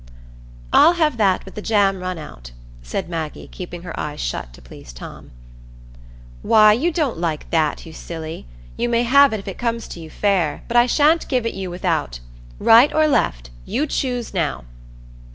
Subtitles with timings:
[0.73, 4.59] "I'll have that with the jam run out," said Maggie, keeping her eyes shut to
[4.59, 5.29] please Tom.
[6.41, 8.47] "Why, you don't like that, you silly.
[8.77, 11.53] You may have it if it comes to you fair, but I sha'n't give it
[11.53, 12.19] you without.
[12.57, 14.63] Right or left,—you choose, now.